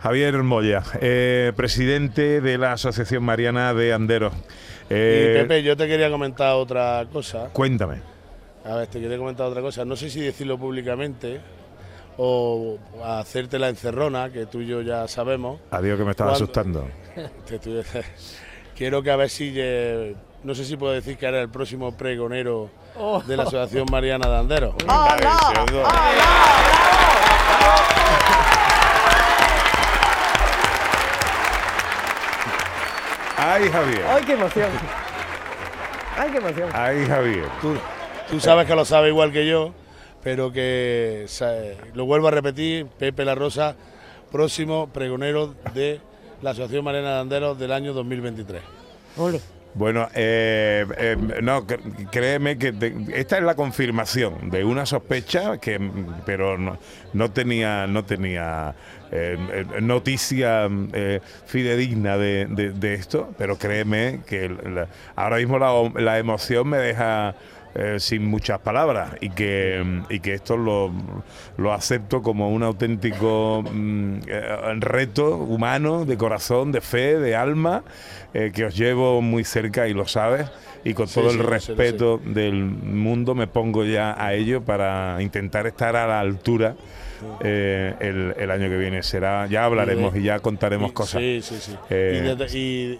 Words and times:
Javier 0.00 0.42
Moya, 0.44 0.82
eh, 1.00 1.52
presidente 1.56 2.40
de 2.40 2.56
la 2.56 2.72
Asociación 2.72 3.24
Mariana 3.24 3.74
de 3.74 3.92
Anderos. 3.92 4.32
y 4.84 4.94
Pepe, 4.94 5.62
yo 5.62 5.76
te 5.76 5.88
quería 5.88 6.10
comentar 6.10 6.54
otra 6.54 7.04
cosa. 7.12 7.48
Cuéntame. 7.52 8.00
A 8.64 8.76
ver, 8.76 8.86
te 8.86 9.00
quería 9.00 9.18
comentar 9.18 9.46
otra 9.46 9.60
cosa. 9.60 9.84
No 9.84 9.96
sé 9.96 10.08
si 10.08 10.20
decirlo 10.20 10.56
públicamente 10.56 11.40
o 12.16 12.78
hacerte 13.04 13.58
la 13.58 13.68
encerrona, 13.68 14.30
que 14.30 14.46
tú 14.46 14.60
y 14.60 14.66
yo 14.66 14.82
ya 14.82 15.08
sabemos. 15.08 15.60
Adiós, 15.70 15.98
que 15.98 16.04
me 16.04 16.12
estaba 16.12 16.32
asustando. 16.32 16.88
Quiero 18.76 19.02
que 19.02 19.10
a 19.10 19.16
ver 19.16 19.30
si. 19.30 19.52
no 20.44 20.54
sé 20.54 20.64
si 20.64 20.76
puedo 20.76 20.92
decir 20.92 21.16
que 21.16 21.26
era 21.26 21.40
el 21.40 21.48
próximo 21.48 21.96
pregonero 21.96 22.70
oh. 22.96 23.20
de 23.22 23.36
la 23.36 23.42
Asociación 23.42 23.86
Mariana 23.90 24.28
de 24.28 24.36
Anderos. 24.36 24.74
¡Ay, 33.40 33.68
Javier! 33.68 34.04
¡Ay, 34.08 34.24
qué 34.24 34.32
emoción! 34.32 34.68
¡Ay, 36.16 36.30
qué 36.32 36.38
emoción! 36.38 36.70
¡Ay, 36.72 37.06
Javier! 37.06 37.44
Tú, 37.60 37.76
tú 38.28 38.40
sabes 38.40 38.66
que 38.66 38.74
lo 38.74 38.84
sabes 38.84 39.10
igual 39.10 39.30
que 39.30 39.46
yo, 39.46 39.72
pero 40.24 40.50
que 40.50 41.26
lo 41.94 42.04
vuelvo 42.04 42.26
a 42.26 42.30
repetir, 42.32 42.86
Pepe 42.86 43.24
La 43.24 43.36
Rosa, 43.36 43.76
próximo 44.32 44.88
pregonero 44.88 45.54
de 45.72 46.00
la 46.42 46.50
Asociación 46.50 46.84
Mariana 46.84 47.14
de 47.14 47.20
Anderos 47.20 47.58
del 47.60 47.70
año 47.70 47.92
2023. 47.92 48.77
Bueno, 49.74 50.08
eh, 50.14 50.84
eh, 50.96 51.16
no, 51.42 51.64
créeme 52.10 52.58
que 52.58 52.74
esta 53.14 53.38
es 53.38 53.44
la 53.44 53.54
confirmación 53.54 54.50
de 54.50 54.64
una 54.64 54.86
sospecha 54.86 55.58
que, 55.58 55.78
pero 56.26 56.58
no, 56.58 56.78
no 57.12 57.30
tenía, 57.30 57.86
no 57.86 58.04
tenía 58.04 58.74
eh, 59.12 59.36
noticia 59.80 60.68
fidedigna 61.46 62.16
de, 62.16 62.94
esto, 62.94 63.32
pero 63.38 63.56
créeme 63.56 64.20
que 64.26 64.50
ahora 65.14 65.36
mismo 65.36 65.58
la 65.58 66.18
emoción 66.18 66.68
me 66.68 66.78
deja 66.78 67.36
eh, 67.74 68.00
sin 68.00 68.24
muchas 68.24 68.58
palabras 68.60 69.14
y 69.20 69.28
que, 69.30 70.02
y 70.08 70.20
que 70.20 70.34
esto 70.34 70.56
lo, 70.56 70.90
lo 71.58 71.72
acepto 71.72 72.22
como 72.22 72.50
un 72.50 72.62
auténtico 72.62 73.62
mm, 73.62 74.20
eh, 74.26 74.74
reto 74.80 75.36
humano, 75.36 76.04
de 76.04 76.16
corazón, 76.16 76.72
de 76.72 76.80
fe, 76.80 77.18
de 77.18 77.36
alma, 77.36 77.84
eh, 78.32 78.50
que 78.54 78.64
os 78.64 78.74
llevo 78.74 79.20
muy 79.20 79.44
cerca 79.44 79.86
y 79.86 79.92
lo 79.92 80.08
sabes 80.08 80.50
y 80.82 80.94
con 80.94 81.08
todo 81.08 81.30
el 81.30 81.38
respeto 81.38 82.18
del 82.24 82.64
mundo 82.64 83.34
me 83.34 83.46
pongo 83.46 83.84
ya 83.84 84.16
a 84.18 84.32
ello 84.32 84.62
para 84.62 85.20
intentar 85.20 85.66
estar 85.66 85.94
a 85.94 86.06
la 86.06 86.20
altura. 86.20 86.74
el, 87.40 88.50
año 88.50 88.68
que 88.68 88.76
viene 88.76 89.02
será 89.02 89.46
ya 89.46 89.64
hablaremos 89.64 90.16
y, 90.16 90.22
ya 90.22 90.38
contaremos 90.38 90.92
cosas 90.92 91.20
sí, 91.20 91.40
sí, 91.42 91.56
sí. 91.60 91.76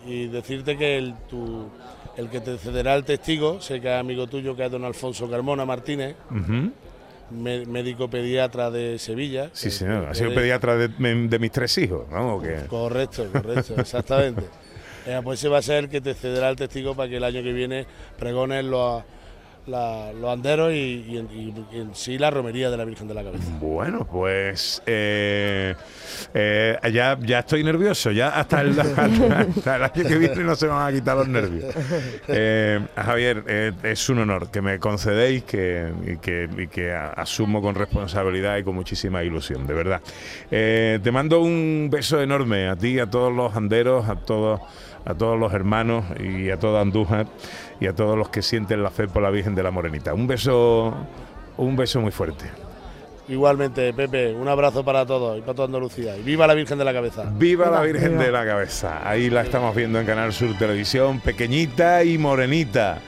y, 0.06 0.26
decirte 0.26 0.76
que 0.76 0.98
el, 0.98 1.14
tu, 1.28 1.70
el 2.18 2.28
que 2.28 2.40
te 2.40 2.58
cederá 2.58 2.96
el 2.96 3.04
testigo, 3.04 3.60
sé 3.60 3.80
que 3.80 3.88
es 3.88 3.94
amigo 3.94 4.26
tuyo, 4.26 4.56
que 4.56 4.64
es 4.64 4.70
don 4.70 4.84
Alfonso 4.84 5.30
Carmona 5.30 5.64
Martínez, 5.64 6.16
médico 7.30 8.10
pediatra 8.10 8.72
de 8.72 8.98
Sevilla. 8.98 9.50
Sí, 9.52 9.70
señor, 9.70 10.06
ha 10.06 10.14
sido 10.14 10.34
pediatra 10.34 10.76
de, 10.76 11.38
mis 11.38 11.52
tres 11.52 11.78
hijos, 11.78 12.08
¿no? 12.10 12.42
Correcto, 12.68 13.28
correcto, 13.32 13.74
exactamente. 13.78 14.42
Eh, 15.06 15.20
pues 15.22 15.38
ese 15.38 15.48
va 15.48 15.58
a 15.58 15.62
ser 15.62 15.84
el 15.84 15.88
que 15.88 16.00
te 16.00 16.12
cederá 16.12 16.50
el 16.50 16.56
testigo 16.56 16.96
para 16.96 17.08
que 17.08 17.18
el 17.18 17.24
año 17.24 17.40
que 17.40 17.52
viene 17.52 17.86
pregones 18.18 18.64
los 18.64 19.04
los 19.68 20.30
anderos 20.30 20.72
y, 20.72 21.16
en 21.72 21.94
sí 21.94 22.18
la 22.18 22.30
romería 22.30 22.70
de 22.70 22.76
la 22.76 22.84
Virgen 22.84 23.08
de 23.08 23.14
la 23.14 23.22
Cabeza. 23.22 23.50
Bueno, 23.60 24.06
pues 24.10 24.82
eh, 24.86 25.74
eh, 26.34 26.78
ya, 26.92 27.18
ya 27.20 27.40
estoy 27.40 27.62
nervioso, 27.62 28.10
ya 28.10 28.30
hasta 28.30 28.62
el, 28.62 28.78
año 28.96 29.92
que 29.92 30.18
viene 30.18 30.42
no 30.42 30.54
se 30.54 30.66
van 30.66 30.88
a 30.88 30.92
quitar 30.92 31.16
los 31.16 31.28
nervios. 31.28 31.74
Eh, 32.28 32.80
Javier, 32.96 33.74
es 33.82 34.08
un 34.08 34.18
honor 34.18 34.50
que 34.50 34.62
me 34.62 34.78
concedéis 34.78 35.44
que, 35.44 35.92
y 36.06 36.16
que, 36.18 36.68
que 36.70 36.92
asumo 36.92 37.60
con 37.60 37.74
responsabilidad 37.74 38.56
y 38.56 38.62
con 38.62 38.74
muchísima 38.74 39.22
ilusión, 39.22 39.66
de 39.66 39.74
verdad. 39.74 40.00
te 40.48 41.10
mando 41.12 41.40
un 41.40 41.88
beso 41.90 42.20
enorme 42.20 42.68
a 42.68 42.76
ti, 42.76 42.98
a 42.98 43.06
todos 43.08 43.32
los 43.32 43.54
anderos, 43.54 44.08
a 44.08 44.16
todos, 44.16 44.60
a 45.04 45.14
todos 45.14 45.38
los 45.38 45.52
hermanos 45.52 46.04
y 46.20 46.50
a 46.50 46.58
toda 46.58 46.80
Andújar 46.80 47.26
y 47.80 47.86
a 47.86 47.94
todos 47.94 48.16
los 48.16 48.28
que 48.28 48.42
sienten 48.42 48.82
la 48.82 48.90
fe 48.90 49.08
por 49.08 49.22
la 49.22 49.30
Virgen 49.30 49.54
de 49.58 49.64
la 49.64 49.70
Morenita. 49.72 50.14
Un 50.14 50.26
beso, 50.26 50.94
un 51.56 51.76
beso 51.76 52.00
muy 52.00 52.12
fuerte. 52.12 52.46
Igualmente, 53.28 53.92
Pepe, 53.92 54.32
un 54.32 54.48
abrazo 54.48 54.84
para 54.84 55.04
todos 55.04 55.36
y 55.36 55.42
para 55.42 55.54
toda 55.54 55.66
Andalucía. 55.66 56.16
Y 56.16 56.22
viva 56.22 56.46
la 56.46 56.54
Virgen 56.54 56.78
de 56.78 56.84
la 56.84 56.94
Cabeza. 56.94 57.24
Viva 57.36 57.68
la 57.68 57.82
Virgen 57.82 58.16
de 58.18 58.30
la 58.30 58.46
Cabeza. 58.46 59.06
Ahí 59.06 59.28
la 59.28 59.42
estamos 59.42 59.74
viendo 59.74 60.00
en 60.00 60.06
Canal 60.06 60.32
Sur 60.32 60.56
Televisión, 60.56 61.20
pequeñita 61.20 62.04
y 62.04 62.16
morenita. 62.16 63.00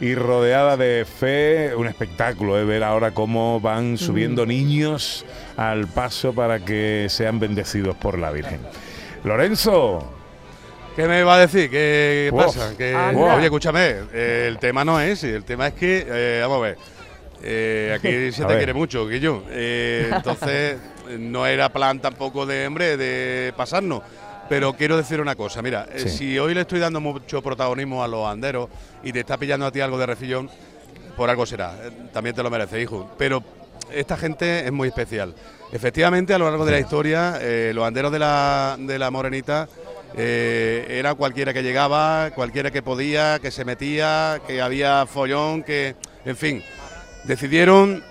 Y 0.00 0.16
rodeada 0.16 0.76
de 0.76 1.06
fe, 1.06 1.76
un 1.76 1.86
espectáculo, 1.86 2.58
¿eh? 2.58 2.64
ver 2.64 2.82
ahora 2.82 3.12
cómo 3.12 3.60
van 3.60 3.96
subiendo 3.96 4.44
niños 4.44 5.24
al 5.56 5.86
paso 5.86 6.32
para 6.32 6.64
que 6.64 7.06
sean 7.08 7.38
bendecidos 7.38 7.94
por 7.94 8.18
la 8.18 8.32
Virgen. 8.32 8.60
Lorenzo, 9.22 10.12
¿Qué 10.94 11.08
me 11.08 11.22
va 11.22 11.36
a 11.36 11.38
decir? 11.38 11.70
¿Qué 11.70 12.30
pasa? 12.36 12.70
Oye, 12.76 13.44
escúchame, 13.44 13.94
el 14.12 14.58
tema 14.58 14.84
no 14.84 15.00
es 15.00 15.24
ese, 15.24 15.34
el 15.34 15.44
tema 15.44 15.68
es 15.68 15.74
que, 15.74 16.06
eh, 16.06 16.40
vamos 16.42 16.58
a 16.58 16.60
ver, 16.60 16.78
eh, 17.42 17.96
aquí 17.96 18.30
se 18.36 18.44
te 18.44 18.56
quiere 18.58 18.74
mucho, 18.74 19.08
Guillo. 19.08 19.42
Eh, 19.48 20.10
entonces, 20.14 20.76
no 21.18 21.46
era 21.46 21.70
plan 21.70 21.98
tampoco 21.98 22.44
de, 22.44 22.66
hombre, 22.66 22.98
de 22.98 23.54
pasarnos. 23.56 24.02
Pero 24.50 24.74
quiero 24.74 24.98
decir 24.98 25.18
una 25.18 25.34
cosa, 25.34 25.62
mira, 25.62 25.86
si 25.96 26.38
hoy 26.38 26.52
le 26.52 26.60
estoy 26.62 26.78
dando 26.78 27.00
mucho 27.00 27.40
protagonismo 27.40 28.04
a 28.04 28.08
los 28.08 28.26
anderos 28.26 28.68
y 29.02 29.12
te 29.12 29.20
está 29.20 29.38
pillando 29.38 29.64
a 29.64 29.70
ti 29.70 29.80
algo 29.80 29.96
de 29.96 30.04
refillón, 30.04 30.50
por 31.16 31.30
algo 31.30 31.46
será, 31.46 31.74
también 32.12 32.36
te 32.36 32.42
lo 32.42 32.50
merece, 32.50 32.78
hijo. 32.78 33.10
Pero 33.16 33.42
esta 33.90 34.18
gente 34.18 34.66
es 34.66 34.72
muy 34.72 34.88
especial. 34.88 35.34
Efectivamente, 35.72 36.34
a 36.34 36.38
lo 36.38 36.50
largo 36.50 36.66
de 36.66 36.72
la 36.72 36.80
historia, 36.80 37.38
los 37.72 37.86
anderos 37.86 38.12
de 38.12 38.18
la, 38.18 38.76
de 38.78 38.98
la 38.98 39.10
Morenita 39.10 39.68
eh, 40.16 40.86
era 40.90 41.14
cualquiera 41.14 41.52
que 41.52 41.62
llegaba, 41.62 42.30
cualquiera 42.34 42.70
que 42.70 42.82
podía, 42.82 43.38
que 43.38 43.50
se 43.50 43.64
metía, 43.64 44.40
que 44.46 44.60
había 44.60 45.06
follón, 45.06 45.62
que, 45.62 45.96
en 46.24 46.36
fin, 46.36 46.62
decidieron 47.24 48.02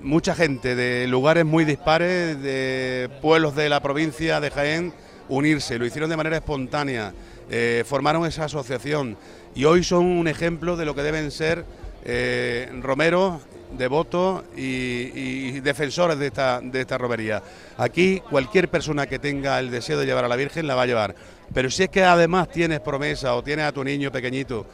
mucha 0.00 0.34
gente 0.34 0.74
de 0.74 1.06
lugares 1.06 1.44
muy 1.44 1.64
dispares, 1.64 2.40
de 2.40 3.10
pueblos 3.20 3.54
de 3.54 3.68
la 3.68 3.80
provincia 3.80 4.40
de 4.40 4.50
Jaén, 4.50 4.92
unirse, 5.28 5.78
lo 5.78 5.86
hicieron 5.86 6.10
de 6.10 6.16
manera 6.16 6.36
espontánea, 6.36 7.12
eh, 7.50 7.84
formaron 7.86 8.26
esa 8.26 8.44
asociación 8.44 9.16
y 9.54 9.64
hoy 9.64 9.82
son 9.82 10.04
un 10.06 10.28
ejemplo 10.28 10.76
de 10.76 10.84
lo 10.84 10.94
que 10.94 11.02
deben 11.02 11.30
ser 11.30 11.64
eh, 12.04 12.68
romeros 12.80 13.42
devotos 13.76 14.42
y, 14.56 15.60
defensores 15.60 16.18
de 16.18 16.28
esta, 16.28 16.60
de 16.60 16.80
esta 16.80 16.98
romería. 16.98 17.42
Aquí 17.76 18.20
cualquier 18.30 18.68
persona 18.68 19.06
que 19.06 19.18
tenga 19.18 19.58
el 19.58 19.70
deseo 19.70 19.98
de 19.98 20.06
llevar 20.06 20.24
a 20.24 20.28
la 20.28 20.36
Virgen 20.36 20.66
la 20.66 20.74
va 20.74 20.82
a 20.82 20.86
llevar. 20.86 21.14
Pero 21.52 21.70
si 21.70 21.84
es 21.84 21.88
que 21.88 22.04
además 22.04 22.48
tienes 22.48 22.80
promesa 22.80 23.34
o 23.34 23.42
tienes 23.42 23.66
a 23.66 23.72
tu 23.72 23.82
niño 23.82 24.12
pequeñito 24.12 24.66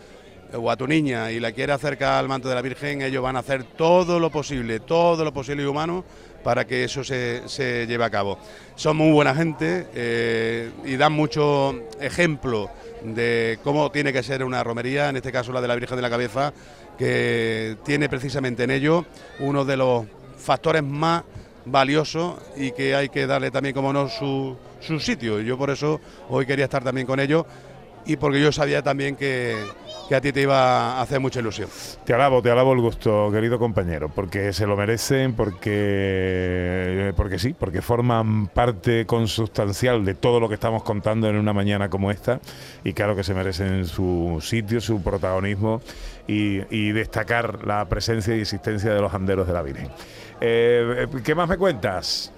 o 0.54 0.70
a 0.70 0.76
tu 0.76 0.86
niña 0.86 1.30
y 1.32 1.40
la 1.40 1.52
quieres 1.52 1.76
acercar 1.76 2.14
al 2.14 2.28
manto 2.28 2.48
de 2.48 2.54
la 2.54 2.62
Virgen, 2.62 3.02
ellos 3.02 3.22
van 3.22 3.36
a 3.36 3.40
hacer 3.40 3.64
todo 3.64 4.20
lo 4.20 4.30
posible, 4.30 4.80
todo 4.80 5.24
lo 5.24 5.32
posible 5.32 5.62
y 5.62 5.66
humano 5.66 6.04
para 6.44 6.64
que 6.64 6.84
eso 6.84 7.02
se, 7.02 7.42
se 7.48 7.86
lleve 7.86 8.04
a 8.04 8.10
cabo. 8.10 8.38
Son 8.76 8.96
muy 8.96 9.10
buena 9.10 9.34
gente 9.34 9.88
eh, 9.94 10.70
y 10.84 10.96
dan 10.96 11.12
mucho 11.12 11.74
ejemplo 12.00 12.70
de 13.02 13.58
cómo 13.64 13.90
tiene 13.90 14.12
que 14.12 14.22
ser 14.22 14.44
una 14.44 14.62
romería, 14.62 15.08
en 15.08 15.16
este 15.16 15.32
caso 15.32 15.52
la 15.52 15.60
de 15.60 15.68
la 15.68 15.74
Virgen 15.74 15.96
de 15.96 16.02
la 16.02 16.10
Cabeza, 16.10 16.52
que 16.96 17.76
tiene 17.84 18.08
precisamente 18.08 18.64
en 18.64 18.70
ello 18.70 19.04
uno 19.40 19.64
de 19.64 19.76
los 19.76 20.06
factores 20.36 20.82
más 20.82 21.24
valiosos 21.64 22.36
y 22.56 22.70
que 22.70 22.94
hay 22.94 23.08
que 23.08 23.26
darle 23.26 23.50
también, 23.50 23.74
como 23.74 23.92
no, 23.92 24.08
su, 24.08 24.56
su 24.80 25.00
sitio. 25.00 25.40
Yo 25.40 25.56
por 25.58 25.70
eso 25.70 26.00
hoy 26.28 26.46
quería 26.46 26.64
estar 26.64 26.82
también 26.82 27.06
con 27.06 27.20
ellos 27.20 27.44
y 28.06 28.16
porque 28.16 28.40
yo 28.40 28.52
sabía 28.52 28.82
también 28.82 29.16
que, 29.16 29.56
que, 30.08 30.14
a 30.14 30.20
ti 30.20 30.32
te 30.32 30.42
iba 30.42 30.92
a 30.92 31.02
hacer 31.02 31.18
mucha 31.18 31.40
ilusión. 31.40 31.68
Te 32.04 32.14
alabo, 32.14 32.40
te 32.40 32.50
alabo 32.50 32.72
el 32.72 32.80
gusto, 32.80 33.30
querido 33.32 33.58
compañero, 33.58 34.08
porque 34.08 34.52
se 34.52 34.66
lo 34.66 34.76
merecen, 34.76 35.34
porque, 35.34 37.12
porque 37.16 37.38
sí, 37.38 37.54
porque 37.58 37.82
forman 37.82 38.46
parte 38.46 39.06
consustancial 39.06 40.04
de 40.04 40.14
todo 40.14 40.38
lo 40.38 40.48
que 40.48 40.54
estamos 40.54 40.84
contando 40.84 41.28
en 41.28 41.36
una 41.36 41.52
mañana 41.52 41.90
como 41.90 42.10
esta 42.10 42.40
y 42.84 42.92
claro 42.92 43.16
que 43.16 43.24
se 43.24 43.34
merecen 43.34 43.84
su 43.86 44.38
sitio, 44.40 44.80
su 44.80 45.02
protagonismo 45.02 45.80
y, 46.28 46.92
destacar 46.92 47.66
la 47.66 47.88
presencia 47.88 48.36
y 48.36 48.40
existencia 48.40 48.94
de 48.94 49.00
los 49.00 49.12
anderos 49.12 49.46
de 49.46 49.52
la 49.52 49.62
Virgen. 49.62 49.88
Eh, 50.40 51.06
¿Qué 51.24 51.34
más 51.34 51.48
me 51.48 51.56
cuentas? 51.56 52.32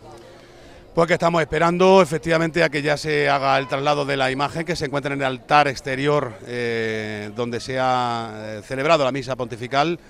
Pues 0.98 1.06
que 1.06 1.14
estamos 1.14 1.40
esperando 1.40 2.02
efectivamente 2.02 2.64
a 2.64 2.70
que 2.70 2.82
ya 2.82 2.96
se 2.96 3.28
haga 3.28 3.56
el 3.56 3.68
traslado 3.68 4.04
de 4.04 4.16
la 4.16 4.32
imagen 4.32 4.66
que 4.66 4.74
se 4.74 4.86
encuentra 4.86 5.14
en 5.14 5.20
el 5.20 5.26
altar 5.26 5.68
exterior 5.68 6.32
eh, 6.44 7.30
donde 7.36 7.60
se 7.60 7.78
ha 7.78 8.32
eh, 8.34 8.62
celebrado 8.64 9.04
la 9.04 9.12
misa 9.12 9.36
pontifical, 9.36 10.00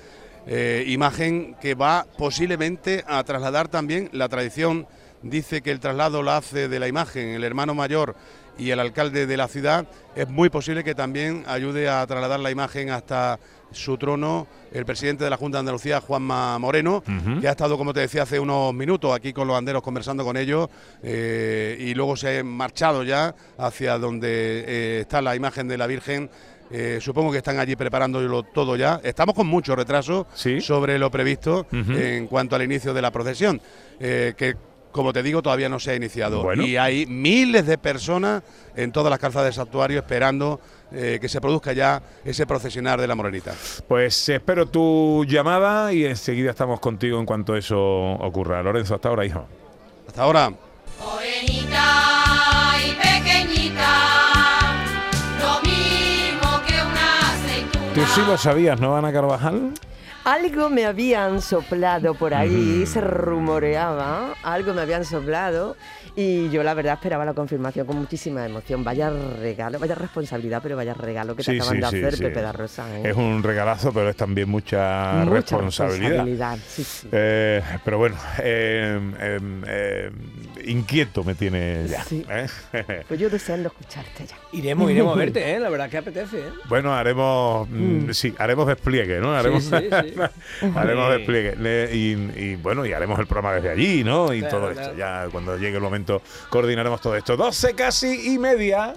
imagen 0.87 1.57
que 1.61 1.75
va 1.75 2.07
posiblemente 2.17 3.05
a 3.07 3.23
trasladar 3.23 3.69
también 3.69 4.09
la 4.13 4.31
tradición. 4.31 4.87
Dice 5.21 5.61
que 5.61 5.73
el 5.73 5.79
traslado 5.79 6.23
lo 6.23 6.31
hace 6.31 6.69
de 6.69 6.81
la 6.81 6.89
imagen 6.89 7.35
el 7.35 7.45
hermano 7.45 7.75
mayor 7.75 8.17
y 8.57 8.71
el 8.71 8.81
alcalde 8.81 9.27
de 9.27 9.37
la 9.37 9.47
ciudad, 9.47 9.87
es 10.17 10.27
muy 10.31 10.49
posible 10.49 10.85
que 10.85 10.95
también 10.95 11.45
ayude 11.47 11.91
a 11.91 12.07
trasladar 12.07 12.41
la 12.41 12.51
imagen 12.51 12.89
hasta 12.89 13.39
su 13.71 13.97
trono 13.97 14.47
el 14.73 14.85
presidente 14.85 15.25
de 15.25 15.31
la 15.31 15.37
Junta 15.37 15.59
de 15.59 15.61
Andalucía, 15.61 16.01
Juanma 16.01 16.59
Moreno, 16.59 17.03
que 17.41 17.49
ha 17.49 17.53
estado, 17.53 17.79
como 17.79 17.95
te 17.95 18.01
decía, 18.01 18.23
hace 18.23 18.39
unos 18.39 18.75
minutos 18.75 19.15
aquí 19.15 19.33
con 19.33 19.47
los 19.47 19.55
banderos 19.55 19.83
conversando 19.83 20.25
con 20.25 20.37
ellos 20.37 20.69
eh, 21.03 21.77
y 21.81 21.95
luego 21.95 22.17
se 22.17 22.39
ha 22.39 22.45
marchado 22.45 23.03
ya 23.03 23.35
hacia 23.57 23.99
donde 23.99 24.29
eh, 24.29 25.01
está 25.01 25.23
la 25.23 25.35
imagen 25.37 25.69
de 25.69 25.79
la 25.79 25.87
Virgen. 25.87 26.31
Eh, 26.71 26.99
supongo 27.01 27.33
que 27.33 27.39
están 27.39 27.59
allí 27.59 27.77
preparándolo 27.77 28.43
todo 28.43 28.77
ya. 28.77 29.01
Estamos 29.03 29.35
con 29.35 29.47
mucho 29.47 29.75
retraso 29.75 30.27
sobre 30.61 30.99
lo 30.99 31.11
previsto 31.11 31.67
en 31.73 32.27
cuanto 32.27 32.57
al 32.57 32.63
inicio 32.63 32.93
de 32.93 33.01
la 33.01 33.11
procesión, 33.11 33.61
que 33.99 34.55
como 34.99 35.13
te 35.13 35.23
digo, 35.23 35.43
todavía 35.43 35.69
no 35.69 35.79
se 35.79 35.93
ha 35.93 35.95
iniciado. 35.95 36.53
Y 36.55 36.77
hay 36.77 37.07
miles 37.07 37.65
de 37.67 37.79
personas 37.79 38.43
en 38.75 38.91
todas 38.91 39.11
las 39.11 39.21
calzadas 39.21 39.47
de 39.47 39.53
santuario 39.53 40.01
esperando 40.01 40.59
eh, 40.91 41.19
que 41.21 41.29
se 41.29 41.41
produzca 41.41 41.73
ya 41.73 42.03
ese 42.25 42.47
procesionar 42.47 43.01
de 43.01 43.07
la 43.07 43.15
morenita. 43.15 43.55
Pues 43.87 44.29
espero 44.29 44.67
tu 44.67 45.25
llamada 45.25 45.93
y 45.93 46.05
enseguida 46.05 46.51
estamos 46.51 46.81
contigo 46.81 47.21
en 47.21 47.27
cuanto 47.27 47.55
eso 47.55 47.79
ocurra. 47.79 48.61
Lorenzo, 48.61 48.97
hasta 48.97 49.09
ahora, 49.09 49.25
hijo. 49.25 49.47
Hasta 50.09 50.21
ahora. 50.21 50.51
Morenita 51.01 52.75
y 52.85 52.95
pequeñita, 52.95 53.95
lo 55.39 55.61
mismo 55.63 56.61
que 56.67 56.75
una 56.75 57.95
Tú 57.95 58.01
sí 58.17 58.21
lo 58.27 58.37
sabías, 58.37 58.81
¿no, 58.81 58.97
Ana 58.97 59.13
Carvajal? 59.13 59.75
Algo 60.29 60.69
me 60.69 60.85
habían 60.85 61.41
soplado 61.41 62.13
por 62.13 62.35
ahí, 62.35 62.85
se 62.85 63.01
rumoreaba, 63.01 64.35
algo 64.43 64.75
me 64.75 64.83
habían 64.83 65.07
soplado 65.07 65.75
y 66.21 66.51
yo 66.51 66.63
la 66.63 66.75
verdad 66.75 66.95
esperaba 66.95 67.25
la 67.25 67.33
confirmación 67.33 67.87
con 67.87 67.97
muchísima 67.97 68.45
emoción. 68.45 68.85
Vaya 68.85 69.09
regalo, 69.09 69.79
vaya 69.79 69.95
responsabilidad, 69.95 70.61
pero 70.63 70.77
vaya 70.77 70.93
regalo 70.93 71.35
que 71.35 71.45
te 71.45 71.57
acaban 71.57 71.81
de 71.81 71.87
hacer, 71.87 72.19
Pepe 72.19 72.43
da 72.43 72.53
Rosa. 72.53 72.99
¿eh? 72.99 73.11
Es 73.11 73.17
un 73.17 73.43
regalazo, 73.43 73.91
pero 73.91 74.11
es 74.11 74.17
también 74.17 74.51
mucha, 74.51 75.25
responsabilidad. 75.25 76.59
Eh, 77.13 77.63
pero 77.83 77.99
bueno, 77.99 78.17
eh, 78.43 80.11
inquieto 80.67 81.25
me 81.25 81.37
tiene 81.37 81.87
ya. 81.87 82.05
Pues 83.07 83.19
yo 83.21 83.31
deseando 83.31 83.69
escucharte 83.69 84.27
ya. 84.27 84.37
Iremos, 84.53 84.91
iremos 84.91 85.15
a 85.15 85.19
verte, 85.21 85.55
¿eh? 85.55 85.61
La 85.61 85.71
verdad 85.71 85.89
que 85.89 85.99
apetece, 85.99 86.39
¿eh? 86.39 86.51
Bueno, 86.69 86.93
haremos, 86.93 87.69
mm, 87.71 88.09
mm. 88.09 88.13
sí, 88.13 88.35
haremos 88.39 88.67
despliegue, 88.67 89.21
¿no? 89.21 89.35
Haremos, 89.35 89.71
haremos 90.75 91.11
despliegue. 91.11 91.91
Y, 91.93 92.57
bueno, 92.57 92.85
y 92.85 92.93
haremos 92.93 93.19
el 93.19 93.27
programa 93.27 93.55
desde 93.55 93.71
allí, 93.71 94.05
¿no? 94.05 94.33
Y 94.33 94.43
todo 94.43 94.71
esto. 94.71 94.95
Ya 94.97 95.29
cuando 95.31 95.57
llegue 95.57 95.77
el 95.77 95.83
momento 95.83 96.23
coordinaremos 96.51 97.01
todo 97.01 97.17
esto. 97.17 97.37
12 97.37 97.75
casi 97.75 98.35
y 98.35 98.39
media. 98.39 98.95